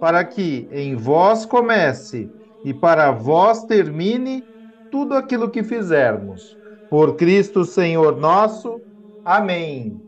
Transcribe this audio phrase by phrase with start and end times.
[0.00, 4.48] para que em vós comece e para vós termine
[4.90, 6.58] tudo aquilo que fizermos.
[6.88, 8.82] Por Cristo Senhor nosso.
[9.24, 10.02] Amém.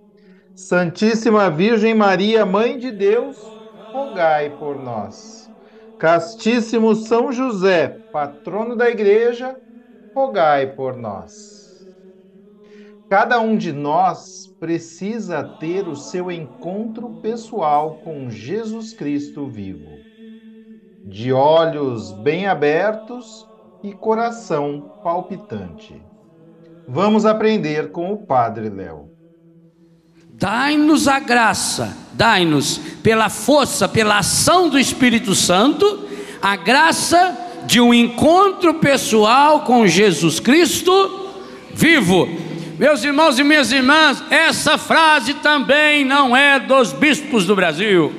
[0.54, 3.60] Santíssima Virgem Maria, Mãe de Deus,
[3.92, 5.50] rogai por nós.
[5.98, 9.56] Castíssimo São José, patrono da Igreja,
[10.14, 11.61] rogai por nós.
[13.08, 19.90] Cada um de nós precisa ter o seu encontro pessoal com Jesus Cristo vivo.
[21.04, 23.46] De olhos bem abertos
[23.82, 26.00] e coração palpitante.
[26.88, 29.10] Vamos aprender com o Padre Léo.
[30.32, 36.08] Dai-nos a graça, dai-nos pela força, pela ação do Espírito Santo,
[36.40, 41.30] a graça de um encontro pessoal com Jesus Cristo
[41.74, 42.26] vivo
[42.78, 48.12] meus irmãos e minhas irmãs, essa frase também não é dos bispos do Brasil.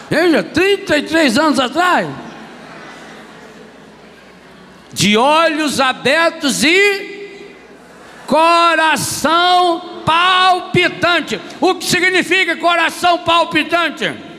[0.10, 2.10] Veja, 33 anos atrás.
[4.92, 7.46] De olhos abertos e
[8.28, 11.40] coração palpitante.
[11.62, 14.31] O que significa coração palpitante?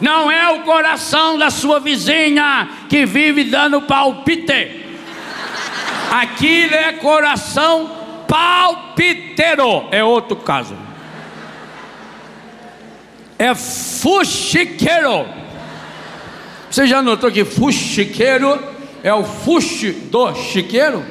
[0.00, 4.84] Não é o coração da sua vizinha que vive dando palpite.
[6.10, 7.90] Aquilo é coração
[8.28, 10.76] palpiteiro, é outro caso.
[13.38, 15.26] É fuxiqueiro.
[16.70, 18.62] Você já notou que fuxiqueiro
[19.02, 21.04] é o fuxi do chiqueiro?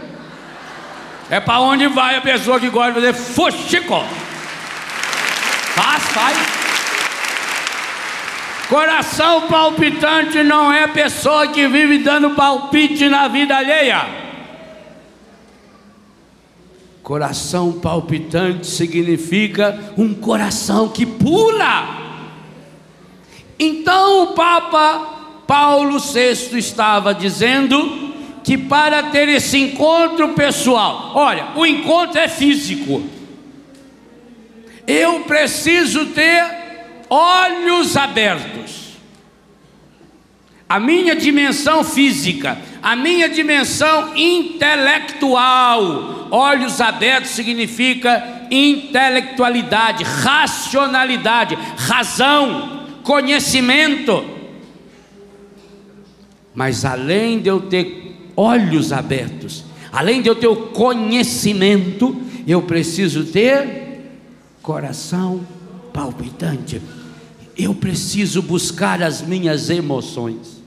[1.29, 4.03] É para onde vai a pessoa que gosta de fazer fuxico.
[5.75, 6.55] Faz, faz.
[8.70, 14.06] Coração palpitante não é pessoa que vive dando palpite na vida alheia.
[17.04, 22.06] Coração palpitante significa um coração que pula.
[23.60, 28.13] Então o Papa Paulo VI estava dizendo
[28.44, 33.04] que para ter esse encontro pessoal, olha, o encontro é físico.
[34.88, 36.64] Eu preciso ter
[37.10, 38.86] olhos abertos.
[40.68, 46.28] A minha dimensão física, a minha dimensão intelectual.
[46.31, 54.25] Olhos abertos significa intelectualidade, racionalidade, razão, conhecimento.
[56.54, 63.25] Mas além de eu ter olhos abertos, além de eu ter o conhecimento, eu preciso
[63.25, 63.84] ter
[64.62, 65.46] coração
[65.95, 66.81] palpitante.
[67.57, 70.62] Eu preciso buscar as minhas emoções.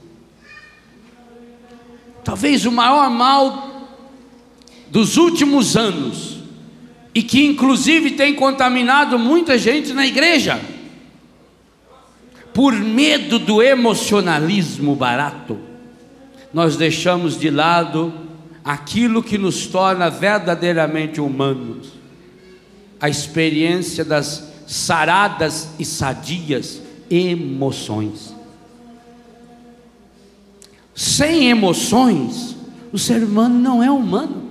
[2.23, 3.87] Talvez o maior mal
[4.89, 6.39] dos últimos anos,
[7.13, 10.59] e que inclusive tem contaminado muita gente na igreja,
[12.51, 15.59] por medo do emocionalismo barato,
[16.51, 18.11] nós deixamos de lado
[18.65, 21.93] aquilo que nos torna verdadeiramente humanos,
[22.99, 26.79] a experiência das saradas e sadias
[27.09, 28.35] emoções.
[30.93, 32.55] Sem emoções,
[32.93, 34.47] o ser humano não é humano.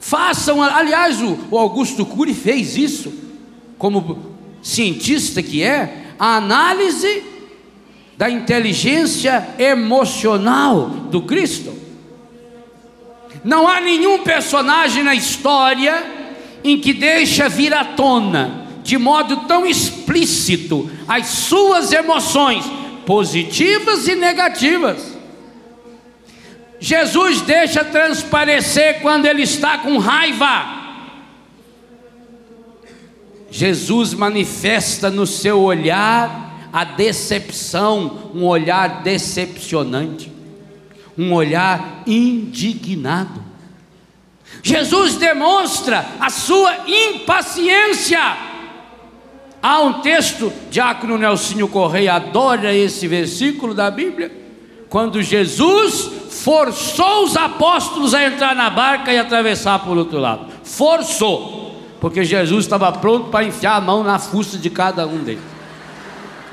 [0.00, 3.12] Façam, aliás, o Augusto Cury fez isso,
[3.78, 4.18] como
[4.60, 7.22] cientista que é, a análise
[8.18, 11.72] da inteligência emocional do Cristo.
[13.44, 16.04] Não há nenhum personagem na história
[16.64, 22.64] em que deixa vir à tona, de modo tão explícito, as suas emoções,
[23.06, 25.16] positivas e negativas.
[26.80, 30.82] Jesus deixa transparecer quando ele está com raiva.
[33.50, 40.32] Jesus manifesta no seu olhar a decepção, um olhar decepcionante,
[41.16, 43.44] um olhar indignado.
[44.62, 48.51] Jesus demonstra a sua impaciência.
[49.62, 54.32] Há um texto, Diácono Nelsinho Correia adora esse versículo da Bíblia,
[54.88, 60.46] quando Jesus forçou os apóstolos a entrar na barca e atravessar o outro lado.
[60.64, 61.62] Forçou
[62.02, 65.44] porque Jesus estava pronto para enfiar a mão na fuça de cada um deles.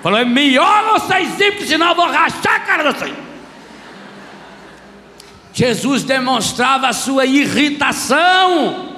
[0.04, 3.16] Falou: é melhor vocês ir, senão eu vou rachar a cara de vocês.
[5.52, 8.89] Jesus demonstrava a sua irritação.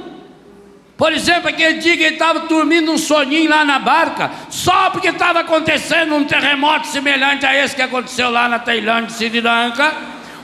[1.01, 5.07] Por exemplo, aquele dia que ele estava dormindo um soninho lá na barca, só porque
[5.07, 9.95] estava acontecendo um terremoto semelhante a esse que aconteceu lá na Tailândia, Sri Lanka,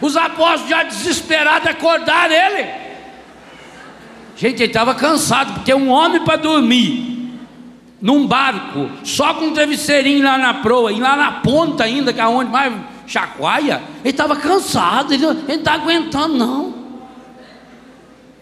[0.02, 2.72] os apóstolos já desesperados acordaram ele.
[4.36, 7.38] Gente, ele estava cansado, porque um homem para dormir
[8.02, 12.20] num barco, só com um travesseirinho lá na proa, e lá na ponta ainda, que
[12.20, 12.74] é onde mais
[13.06, 16.77] chacoalha, ele estava cansado, ele não está aguentando, não.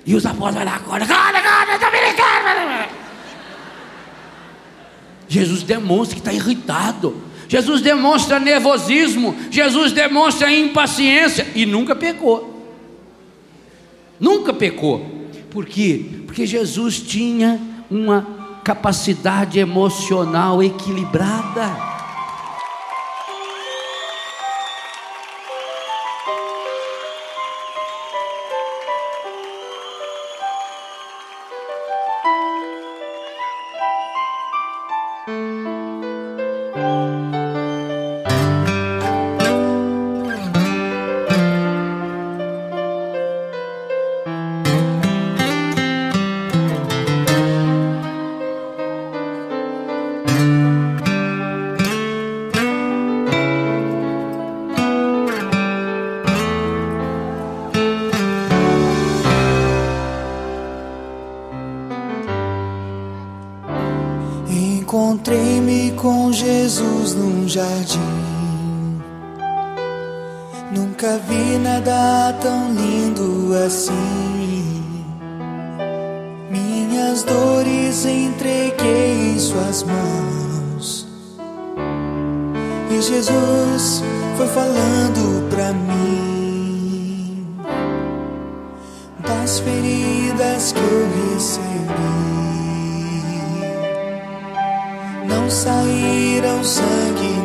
[0.06, 2.96] E os apóstolos lá, acorda, acorda, está brincando.
[5.28, 7.16] Jesus demonstra que está irritado.
[7.48, 9.36] Jesus demonstra nervosismo.
[9.50, 11.48] Jesus demonstra impaciência.
[11.56, 12.76] E nunca pecou.
[14.20, 15.26] Nunca pecou.
[15.50, 16.06] Por quê?
[16.26, 17.60] Porque Jesus tinha
[17.90, 21.95] uma capacidade emocional equilibrada.
[95.50, 97.45] saíram sangue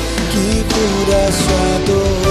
[0.81, 2.30] pediu-me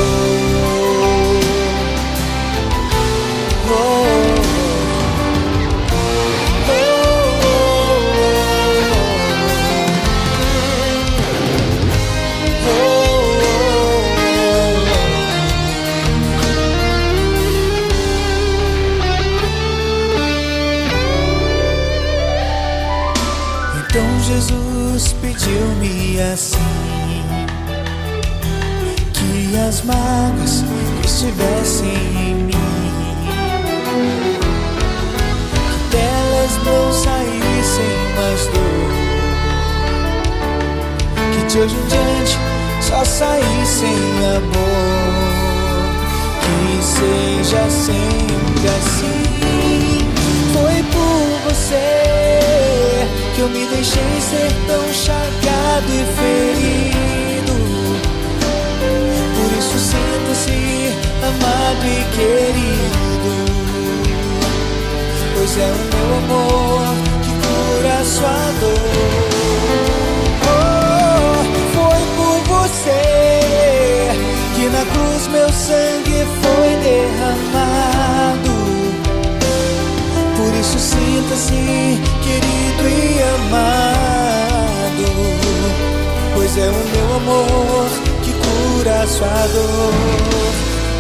[88.23, 89.93] que cura sua dor,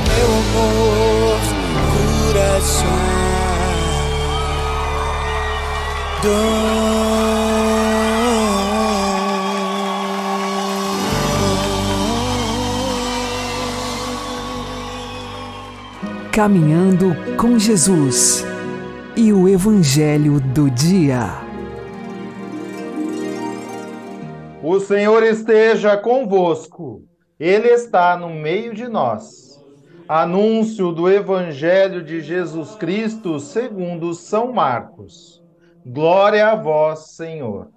[0.09, 1.39] meu amor
[1.93, 3.13] cura sua
[6.23, 6.93] dor.
[16.33, 18.42] Caminhando com Jesus
[19.17, 21.27] e o Evangelho do Dia.
[24.63, 27.03] O Senhor esteja convosco,
[27.39, 29.61] Ele está no meio de nós.
[30.09, 35.43] Anúncio do Evangelho de Jesus Cristo segundo São Marcos.
[35.85, 37.69] Glória a vós, Senhor.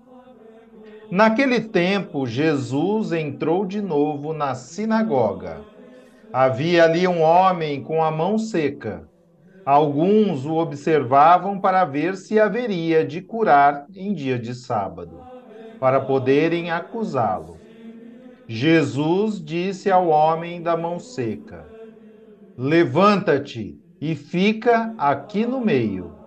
[1.12, 5.76] Naquele tempo, Jesus entrou de novo na sinagoga
[6.38, 9.08] Havia ali um homem com a mão seca.
[9.66, 15.28] Alguns o observavam para ver se haveria de curar em dia de sábado,
[15.80, 17.64] para poderem acusá-lo.
[18.48, 21.70] Jesus disse ao homem da mão seca:
[22.58, 26.18] Levanta-te e fica aqui no meio.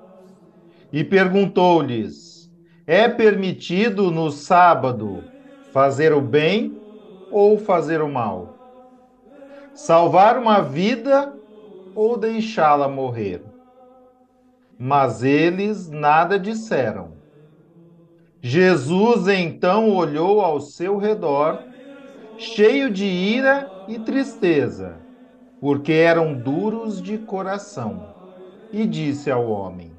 [0.92, 2.50] E perguntou-lhes:
[2.86, 5.30] É permitido no sábado
[5.72, 6.82] fazer o bem
[7.30, 8.58] ou fazer o mal?
[9.72, 11.37] salvar uma vida
[11.98, 13.42] ou deixá-la morrer.
[14.78, 17.14] Mas eles nada disseram.
[18.40, 21.60] Jesus então olhou ao seu redor,
[22.36, 25.00] cheio de ira e tristeza,
[25.60, 28.14] porque eram duros de coração,
[28.70, 29.90] e disse ao homem: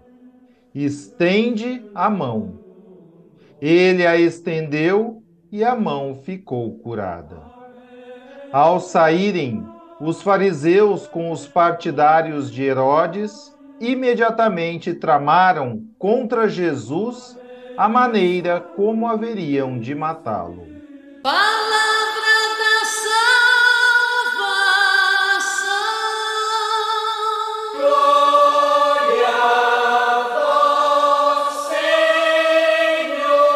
[0.74, 2.62] Estende a mão.
[3.60, 7.42] Ele a estendeu e a mão ficou curada.
[8.54, 9.68] Ao saírem,
[10.00, 17.38] os fariseus com os partidários de Herodes imediatamente tramaram contra Jesus
[17.78, 20.68] a maneira como haveriam de matá-lo.
[21.24, 22.86] Palavra da
[24.36, 24.76] salvação.
[27.76, 30.24] Glória a
[31.44, 31.54] vós,
[33.18, 33.56] Senhor.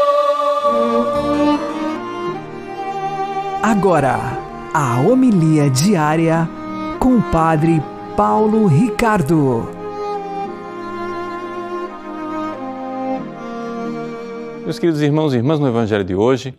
[3.61, 4.32] Agora
[4.73, 6.49] a homilia diária
[6.99, 7.79] com o Padre
[8.17, 9.69] Paulo Ricardo.
[14.63, 16.57] Meus queridos irmãos e irmãs, no Evangelho de hoje,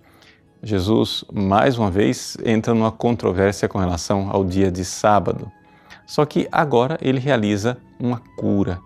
[0.63, 5.51] Jesus mais uma vez entra numa controvérsia com relação ao dia de sábado.
[6.07, 8.81] Só que agora ele realiza uma cura,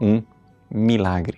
[0.00, 0.22] um
[0.70, 1.36] milagre.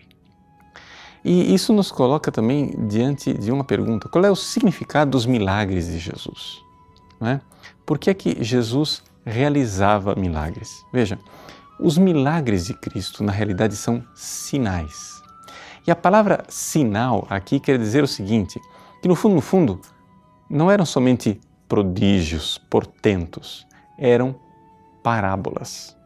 [1.24, 5.86] E isso nos coloca também diante de uma pergunta: qual é o significado dos milagres
[5.86, 6.62] de Jesus?
[7.26, 7.40] É?
[7.84, 10.84] Por que é que Jesus realizava milagres?
[10.92, 11.18] Veja,
[11.78, 15.22] os milagres de Cristo na realidade são sinais.
[15.86, 18.60] E a palavra sinal aqui quer dizer o seguinte,
[19.00, 19.80] que no fundo, no fundo,
[20.48, 23.66] não eram somente prodígios, portentos,
[23.98, 24.34] eram
[25.02, 25.96] parábolas.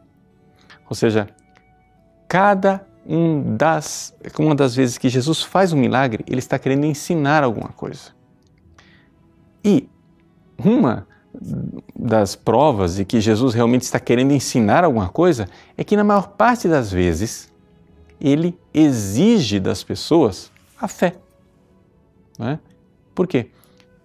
[0.89, 1.29] Ou seja,
[2.27, 7.43] cada um das, uma das vezes que Jesus faz um milagre, ele está querendo ensinar
[7.43, 8.15] alguma coisa.
[9.63, 9.89] E
[10.57, 11.07] uma
[11.95, 15.47] das provas e que Jesus realmente está querendo ensinar alguma coisa
[15.77, 17.53] é que, na maior parte das vezes,
[18.19, 21.15] ele exige das pessoas a fé.
[22.37, 22.59] Não é?
[23.13, 23.51] Por quê?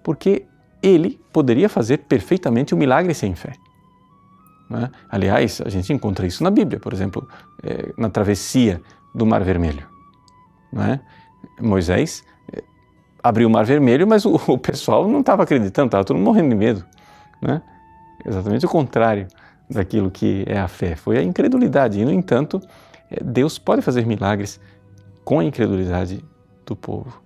[0.03, 0.45] Porque
[0.83, 3.53] ele poderia fazer perfeitamente o um milagre sem fé.
[4.71, 4.91] É?
[5.09, 7.29] Aliás, a gente encontra isso na Bíblia, por exemplo,
[7.63, 8.81] é, na travessia
[9.15, 9.87] do Mar Vermelho.
[10.75, 10.99] É?
[11.61, 12.25] Moisés
[13.23, 16.51] abriu o Mar Vermelho, mas o, o pessoal não estava acreditando, estava todo mundo morrendo
[16.51, 16.85] de medo.
[17.43, 17.61] É?
[18.25, 19.27] Exatamente o contrário
[19.69, 21.99] daquilo que é a fé, foi a incredulidade.
[21.99, 22.61] E, no entanto,
[23.11, 24.61] é, Deus pode fazer milagres
[25.25, 26.25] com a incredulidade
[26.67, 27.23] do povo.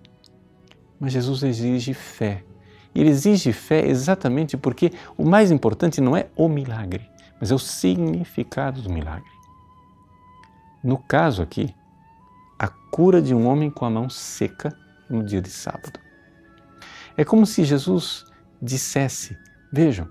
[0.99, 2.43] Mas Jesus exige fé.
[2.95, 7.07] Ele exige fé exatamente porque o mais importante não é o milagre,
[7.39, 9.31] mas é o significado do milagre.
[10.83, 11.75] No caso aqui,
[12.59, 14.75] a cura de um homem com a mão seca
[15.09, 15.99] no dia de sábado.
[17.17, 18.25] É como se Jesus
[18.61, 19.37] dissesse:
[19.73, 20.09] Vejam,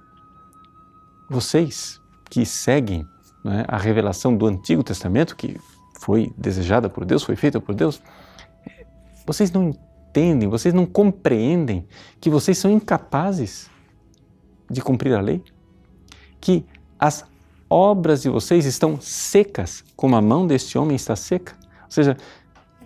[1.30, 2.00] vocês
[2.30, 3.08] que seguem
[3.44, 5.60] né, a revelação do Antigo Testamento, que
[6.00, 8.02] foi desejada por Deus, foi feita por Deus,
[9.26, 11.88] vocês não entendem, vocês não compreendem
[12.20, 13.70] que vocês são incapazes
[14.70, 15.44] de cumprir a lei?
[16.40, 16.66] Que
[17.00, 17.26] as
[17.70, 21.56] obras de vocês estão secas, como a mão deste homem está seca?
[21.84, 22.18] Ou seja,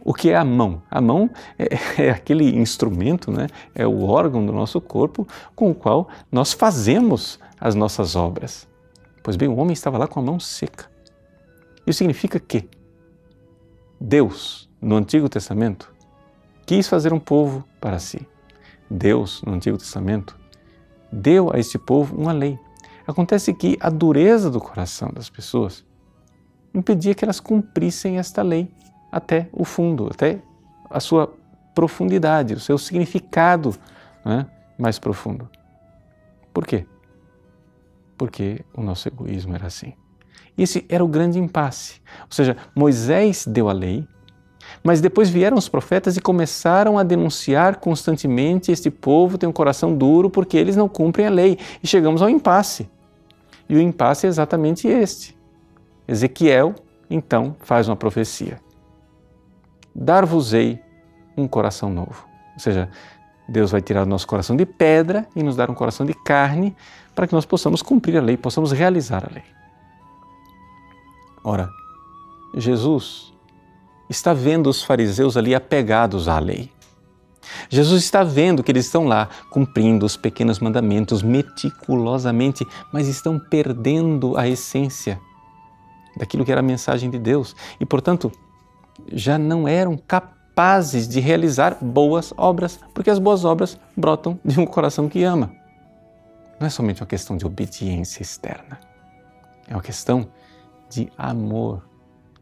[0.03, 0.81] o que é a mão?
[0.89, 1.67] A mão é,
[2.07, 3.47] é, aquele instrumento, né?
[3.75, 8.67] é o órgão do nosso corpo com o qual nós fazemos as nossas obras.
[9.23, 10.89] Pois bem, o homem estava lá com a mão seca.
[11.85, 12.69] Isso significa que
[13.99, 15.93] Deus, no Antigo Testamento,
[16.65, 18.25] quis fazer um povo para si.
[18.89, 20.37] Deus, no Antigo Testamento,
[21.11, 22.57] deu a este povo uma lei.
[23.05, 25.83] Acontece que a dureza do coração das pessoas
[26.73, 28.71] impedia que elas cumprissem esta lei
[29.11, 30.39] até o fundo, até
[30.89, 31.33] a sua
[31.73, 33.75] profundidade, o seu significado
[34.25, 34.45] né,
[34.77, 35.49] mais profundo.
[36.53, 36.85] Por quê?
[38.17, 39.93] Porque o nosso egoísmo era assim.
[40.57, 42.01] Esse era o grande impasse.
[42.23, 44.05] Ou seja, Moisés deu a lei,
[44.83, 49.95] mas depois vieram os profetas e começaram a denunciar constantemente: este povo tem um coração
[49.95, 51.57] duro porque eles não cumprem a lei.
[51.81, 52.89] E chegamos ao impasse.
[53.69, 55.37] E o impasse é exatamente este.
[56.07, 56.75] Ezequiel,
[57.09, 58.59] então, faz uma profecia:
[60.01, 60.81] Dar-vos-ei
[61.35, 62.25] um coração novo.
[62.53, 62.89] Ou seja,
[63.49, 66.73] Deus vai tirar o nosso coração de pedra e nos dar um coração de carne
[67.13, 69.43] para que nós possamos cumprir a lei, possamos realizar a lei.
[71.43, 71.69] Ora,
[72.55, 73.33] Jesus
[74.09, 76.71] está vendo os fariseus ali apegados à lei.
[77.69, 84.37] Jesus está vendo que eles estão lá cumprindo os pequenos mandamentos meticulosamente, mas estão perdendo
[84.37, 85.19] a essência
[86.15, 88.31] daquilo que era a mensagem de Deus e, portanto,
[89.11, 94.65] já não eram capazes de realizar boas obras, porque as boas obras brotam de um
[94.65, 95.51] coração que ama.
[96.59, 98.79] Não é somente uma questão de obediência externa,
[99.67, 100.27] é uma questão
[100.89, 101.87] de amor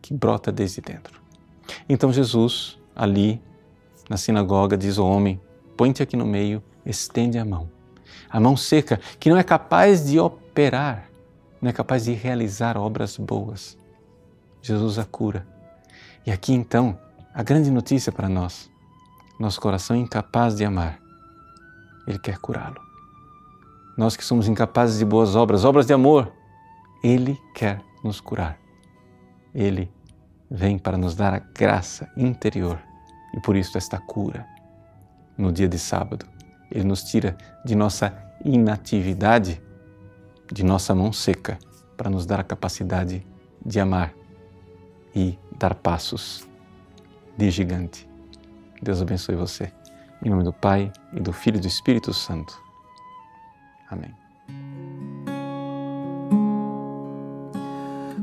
[0.02, 1.22] que brota desde dentro.
[1.88, 3.42] Então Jesus, ali
[4.10, 5.40] na sinagoga, diz ao homem:
[5.76, 7.70] põe-te aqui no meio, estende a mão.
[8.30, 11.10] A mão seca, que não é capaz de operar,
[11.62, 13.78] não é capaz de realizar obras boas.
[14.62, 15.46] Jesus a cura.
[16.28, 17.00] E aqui então,
[17.34, 18.70] a grande notícia para nós:
[19.40, 21.00] nosso coração é incapaz de amar,
[22.06, 22.82] Ele quer curá-lo.
[23.98, 26.30] Nós que somos incapazes de boas obras, obras de amor,
[27.02, 28.60] Ele quer nos curar.
[29.56, 29.90] Ele
[30.52, 32.78] vem para nos dar a graça interior
[33.34, 34.46] e por isso esta cura.
[35.38, 36.26] No dia de sábado,
[36.70, 38.14] Ele nos tira de nossa
[38.44, 39.62] inatividade,
[40.52, 41.58] de nossa mão seca,
[41.96, 43.26] para nos dar a capacidade
[43.66, 44.14] de amar
[45.18, 46.48] e dar passos
[47.36, 48.08] de gigante.
[48.80, 49.74] Deus abençoe você.
[50.24, 52.62] Em nome do Pai e do Filho e do Espírito Santo.
[53.90, 54.14] Amém.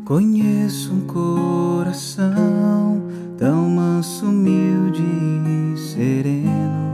[0.04, 3.02] Conheço um coração
[3.38, 6.84] tão manso, humilde e sereno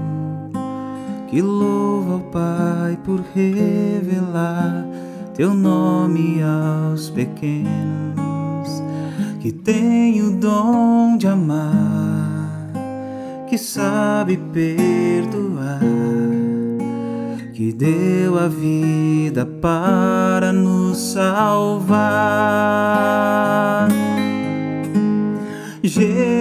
[1.28, 4.86] que louva ao Pai por revelar
[5.34, 8.19] teu nome aos pequenos,
[9.40, 12.72] que tem o dom de amar,
[13.48, 15.80] que sabe perdoar
[17.60, 22.00] que deu a vida para nos salvar.
[25.82, 26.32] Jesus,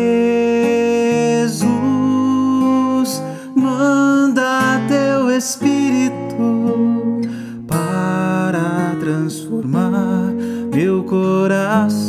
[3.53, 6.13] manda teu Espírito
[7.67, 10.33] para transformar
[10.73, 12.08] meu coração.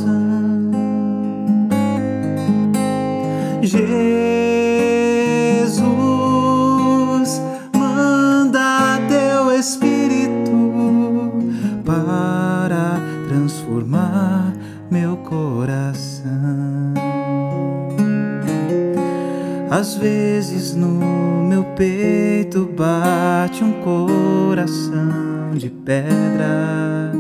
[19.81, 27.11] Às vezes no meu peito bate um coração de pedra,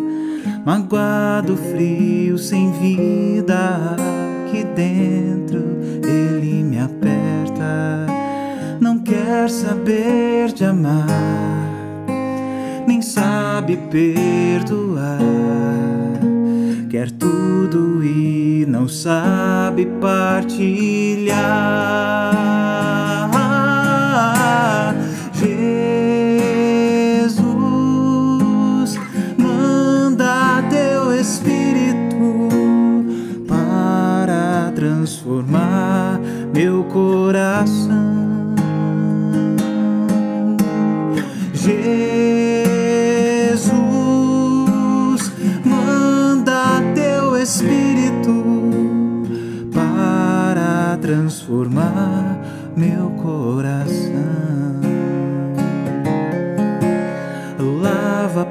[0.62, 3.96] magoado, frio, sem vida.
[4.44, 5.64] Aqui dentro
[6.06, 8.06] ele me aperta,
[8.78, 11.00] não quer saber de amar,
[12.86, 15.18] nem sabe perdoar.
[16.90, 21.30] Quer tudo e não sabe partilhar.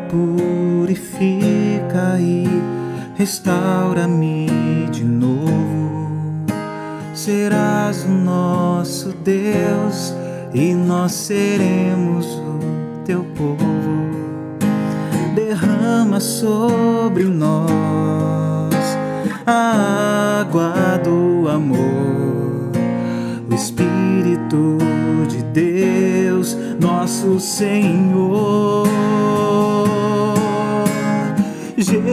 [0.09, 1.49] Purifica
[2.19, 2.45] e
[3.15, 4.47] restaura-me
[4.91, 5.89] de novo.
[7.13, 10.13] Serás o nosso Deus
[10.53, 13.67] e nós seremos o teu povo.
[15.35, 18.73] Derrama sobre nós
[19.45, 22.71] a água do amor,
[23.49, 24.77] o Espírito
[25.27, 28.87] de Deus, nosso Senhor.
[31.81, 32.03] Jesus,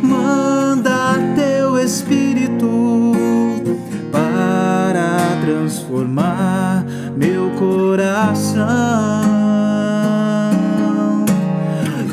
[0.00, 3.12] manda teu Espírito
[4.12, 6.84] para transformar
[7.16, 8.62] meu coração.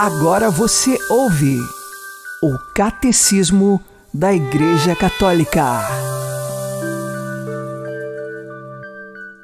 [0.04, 1.60] Agora você ouve
[2.42, 3.80] o Catecismo
[4.12, 5.78] da Igreja Católica.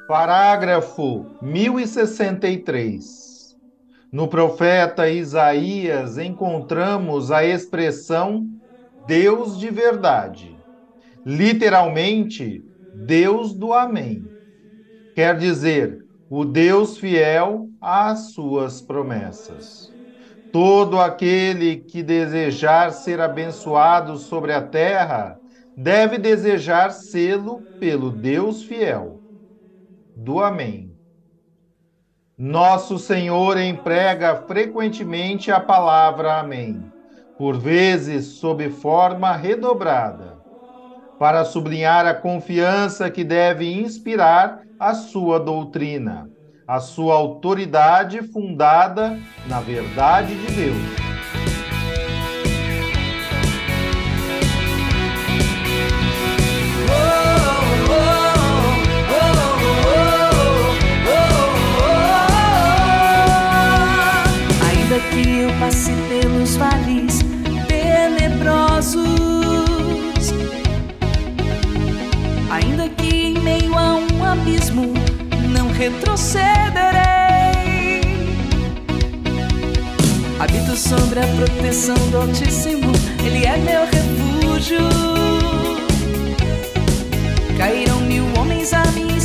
[0.05, 3.55] Parágrafo 1063.
[4.11, 8.45] No profeta Isaías encontramos a expressão
[9.07, 10.59] Deus de verdade.
[11.25, 12.61] Literalmente,
[12.93, 14.25] Deus do Amém.
[15.15, 19.97] Quer dizer, o Deus fiel às suas promessas.
[20.51, 25.37] Todo aquele que desejar ser abençoado sobre a terra
[25.77, 29.21] deve desejar sê-lo pelo Deus fiel.
[30.15, 30.91] Do Amém.
[32.35, 36.91] Nosso Senhor emprega frequentemente a palavra Amém,
[37.37, 40.39] por vezes sob forma redobrada,
[41.19, 46.27] para sublinhar a confiança que deve inspirar a sua doutrina
[46.69, 50.77] a sua autoridade fundada na verdade de Deus.
[64.69, 67.21] Ainda que eu passe pelos vales
[67.67, 69.09] tenebrosos,
[72.51, 74.98] ainda que em meio a um abismo
[75.79, 76.41] retrocederei.
[80.37, 82.91] Habito sobre a proteção do Altíssimo,
[83.25, 84.77] Ele é meu refúgio.
[87.57, 89.15] Cairão mil homens à minha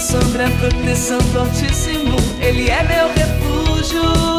[0.00, 4.33] Sob a proteção do Altíssimo, Ele é meu refúgio.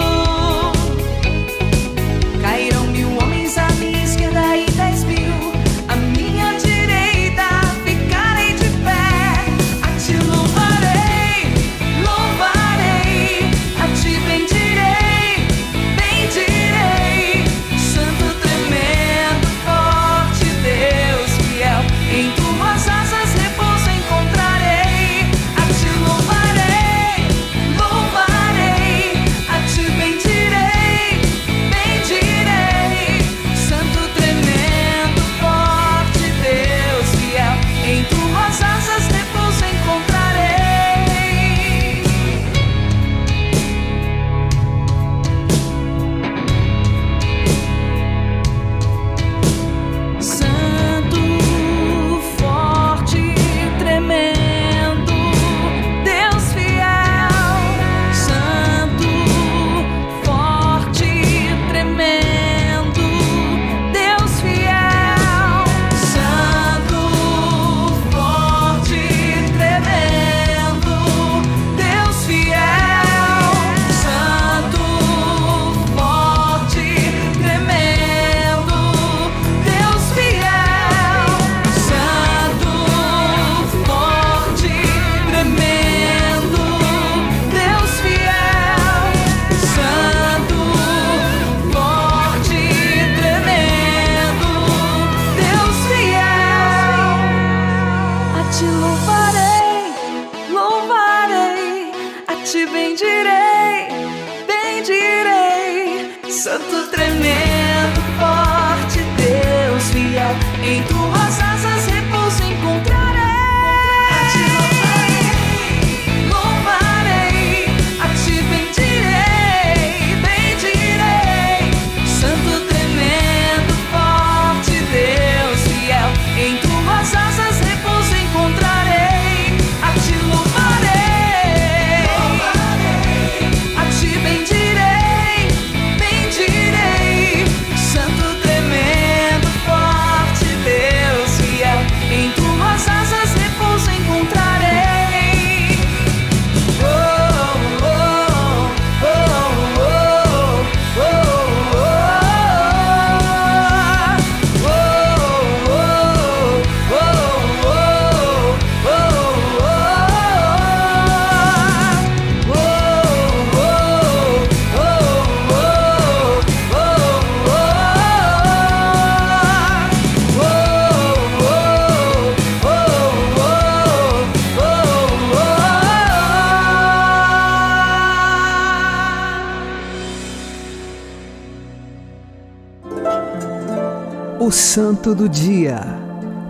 [185.05, 185.81] Santo do Dia,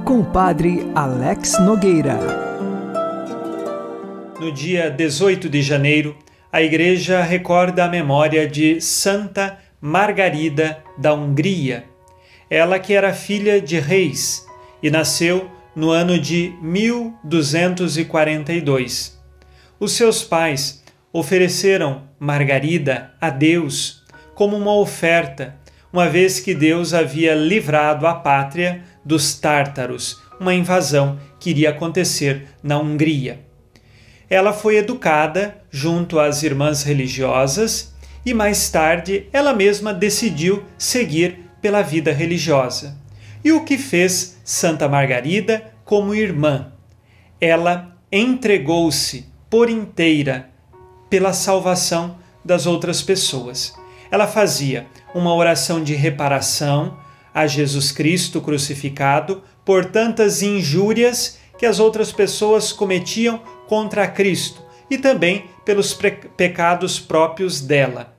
[0.06, 2.18] com o Padre Alex Nogueira.
[4.40, 6.16] No dia 18 de janeiro,
[6.50, 11.84] a Igreja recorda a memória de Santa Margarida da Hungria.
[12.50, 14.48] Ela que era filha de reis
[14.82, 19.20] e nasceu no ano de 1242.
[19.78, 24.02] Os seus pais ofereceram Margarida a Deus
[24.34, 25.60] como uma oferta,
[25.96, 32.50] uma vez que Deus havia livrado a pátria dos tártaros, uma invasão que iria acontecer
[32.62, 33.40] na Hungria.
[34.30, 41.82] Ela foi educada junto às irmãs religiosas e mais tarde ela mesma decidiu seguir pela
[41.82, 42.98] vida religiosa.
[43.42, 46.74] E o que fez Santa Margarida como irmã?
[47.40, 50.50] Ela entregou-se por inteira
[51.10, 53.74] pela salvação das outras pessoas.
[54.10, 56.98] Ela fazia uma oração de reparação
[57.34, 64.98] a Jesus Cristo crucificado por tantas injúrias que as outras pessoas cometiam contra Cristo e
[64.98, 65.98] também pelos
[66.38, 68.14] pecados próprios dela.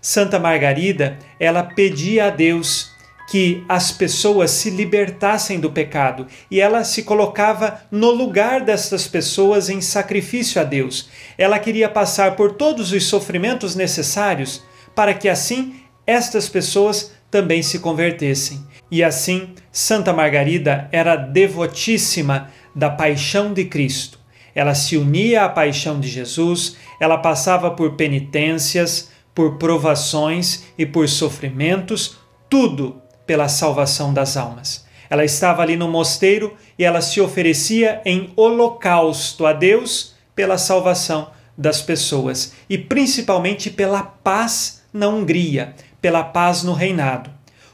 [0.00, 2.92] Santa Margarida, ela pedia a Deus
[3.28, 9.70] que as pessoas se libertassem do pecado e ela se colocava no lugar destas pessoas
[9.70, 11.08] em sacrifício a Deus.
[11.38, 14.62] Ela queria passar por todos os sofrimentos necessários
[14.94, 15.76] para que assim
[16.06, 18.64] estas pessoas também se convertessem.
[18.90, 24.18] E assim, Santa Margarida era devotíssima da paixão de Cristo.
[24.54, 31.08] Ela se unia à paixão de Jesus, ela passava por penitências, por provações e por
[31.08, 32.16] sofrimentos,
[32.48, 34.84] tudo pela salvação das almas.
[35.10, 41.30] Ela estava ali no mosteiro e ela se oferecia em holocausto a Deus pela salvação
[41.56, 47.28] das pessoas e principalmente pela paz na Hungria, pela paz no reinado.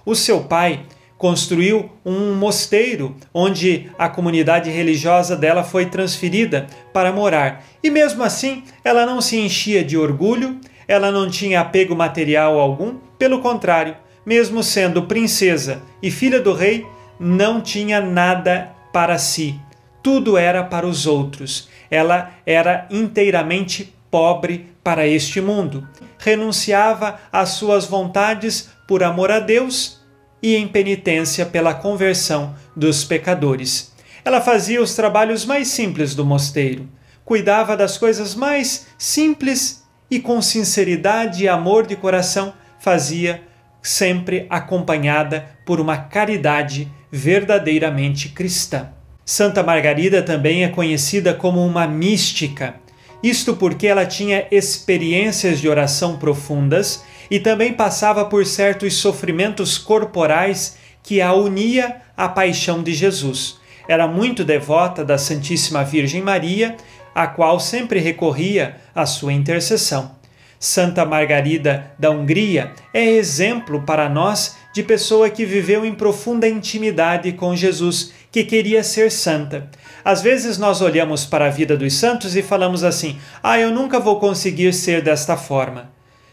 [0.05, 0.87] O seu pai
[1.19, 7.63] construiu um mosteiro onde a comunidade religiosa dela foi transferida para morar.
[7.83, 12.95] E mesmo assim, ela não se enchia de orgulho, ela não tinha apego material algum,
[13.19, 16.87] pelo contrário, mesmo sendo princesa e filha do rei,
[17.19, 19.61] não tinha nada para si.
[20.03, 21.69] Tudo era para os outros.
[21.91, 25.87] Ela era inteiramente pobre para este mundo.
[26.19, 30.01] Renunciava às suas vontades por amor a Deus
[30.43, 33.93] e em penitência pela conversão dos pecadores.
[34.25, 36.89] Ela fazia os trabalhos mais simples do mosteiro,
[37.25, 43.43] cuidava das coisas mais simples e com sinceridade e amor de coração fazia,
[43.83, 48.89] sempre acompanhada por uma caridade verdadeiramente cristã.
[49.25, 52.75] Santa Margarida também é conhecida como uma mística,
[53.23, 60.77] isto porque ela tinha experiências de oração profundas e também passava por certos sofrimentos corporais
[61.03, 63.59] que a unia à paixão de Jesus.
[63.89, 66.77] Era muito devota da Santíssima Virgem Maria,
[67.15, 70.19] a qual sempre recorria à sua intercessão.
[70.59, 77.33] Santa Margarida da Hungria é exemplo para nós de pessoa que viveu em profunda intimidade
[77.33, 79.71] com Jesus, que queria ser santa.
[80.05, 83.99] Às vezes nós olhamos para a vida dos santos e falamos assim: ah, eu nunca
[83.99, 85.91] vou conseguir ser desta forma.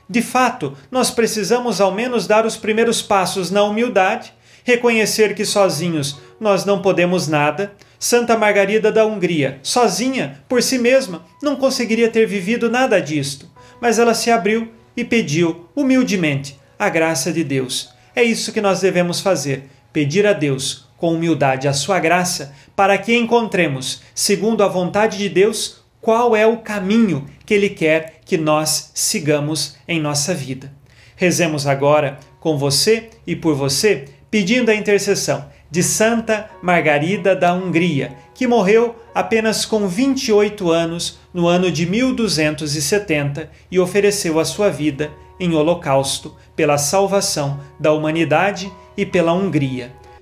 [0.09, 6.17] De fato, nós precisamos ao menos dar os primeiros passos na humildade, reconhecer que sozinhos
[6.39, 7.73] nós não podemos nada.
[7.99, 13.49] Santa Margarida da Hungria, sozinha, por si mesma, não conseguiria ter vivido nada disto,
[13.81, 17.89] mas ela se abriu e pediu humildemente a graça de Deus.
[18.15, 22.97] É isso que nós devemos fazer: pedir a Deus com humildade a sua graça, para
[22.97, 28.37] que encontremos, segundo a vontade de Deus, qual é o caminho que Ele quer que
[28.37, 30.71] nós sigamos em nossa vida.
[31.15, 38.15] Rezemos agora com você e por você, pedindo a intercessão de Santa Margarida da Hungria,
[38.33, 45.11] que morreu apenas com 28 anos no ano de 1270 e ofereceu a sua vida
[45.39, 49.91] em holocausto pela salvação da humanidade e pela Hungria.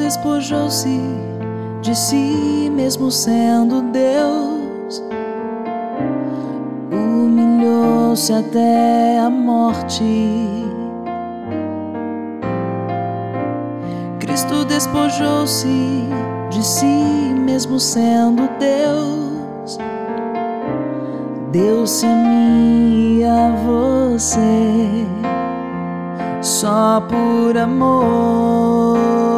[0.00, 1.00] Despojou-se
[1.82, 5.02] de si mesmo sendo Deus,
[6.90, 10.02] humilhou-se até a morte.
[14.18, 16.08] Cristo despojou-se
[16.48, 19.78] de si mesmo sendo Deus,
[21.52, 25.06] deu-se a mim e a você
[26.40, 29.29] só por amor.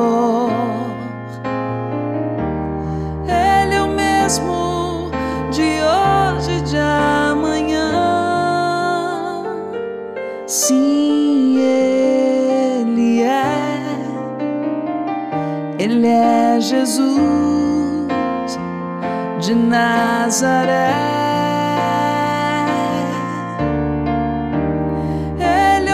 [16.02, 16.58] Ele é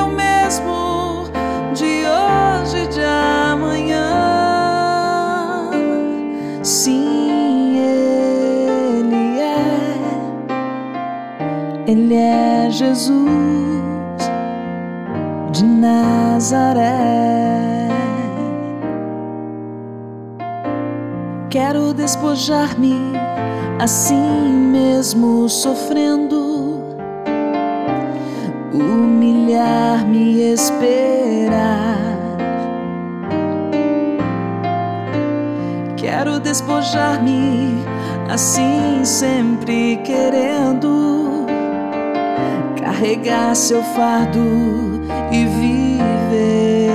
[0.09, 1.28] mesmo
[1.74, 4.00] de hoje e de amanhã.
[6.62, 7.76] Sim,
[8.96, 9.92] Ele é.
[11.86, 13.57] Ele é Jesus
[21.51, 23.14] Quero despojar-me
[23.80, 26.84] assim mesmo sofrendo,
[28.70, 31.96] humilhar-me e esperar.
[35.96, 37.82] Quero despojar-me
[38.28, 41.46] assim sempre querendo
[42.78, 45.01] carregar seu fardo
[45.32, 46.92] e viver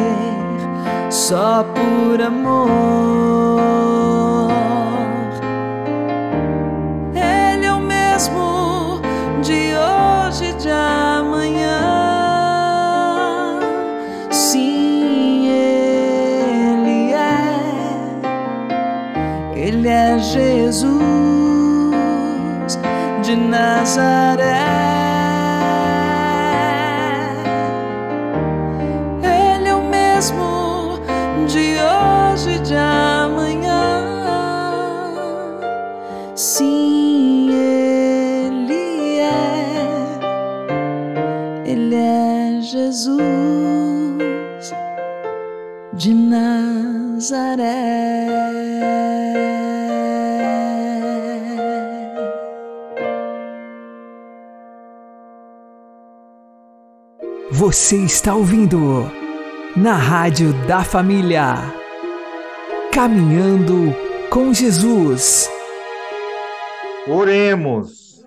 [1.10, 3.53] só por amor.
[31.54, 34.02] de hoje e de amanhã.
[36.36, 40.20] Sim, Ele é,
[41.64, 43.04] Ele é Jesus
[45.94, 47.62] de Nazaré.
[57.52, 59.23] Você está ouvindo
[59.76, 61.56] na Rádio da Família.
[62.92, 63.96] Caminhando
[64.30, 65.50] com Jesus.
[67.08, 68.24] Oremos.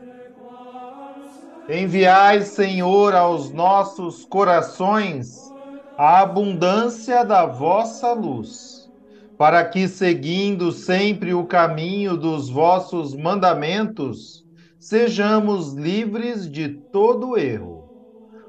[1.68, 5.52] Enviai, Senhor, aos nossos corações
[5.96, 8.90] a abundância da vossa luz,
[9.38, 14.44] para que, seguindo sempre o caminho dos vossos mandamentos,
[14.80, 17.75] sejamos livres de todo erro.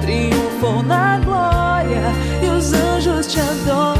[0.00, 2.02] Triunfou na glória
[2.42, 3.99] e os anjos te adoram.